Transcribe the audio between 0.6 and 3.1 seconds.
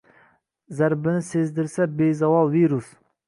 Zarbini sezdirsa bezavol virus.